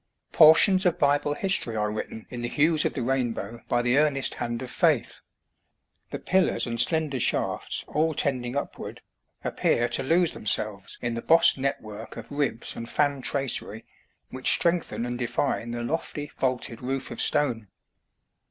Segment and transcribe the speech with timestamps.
[0.31, 4.33] "Portions of Bible history are written in the hues of the rainbow by the earnest
[4.33, 5.21] hand of faith."
[6.09, 9.03] The pillars and slender shafts, all tending upward,
[9.43, 13.85] appear to lose themselves in the bossed network of ribs and fan tracery
[14.31, 17.67] which strengthen and define the lofty, vaulted roof of stone.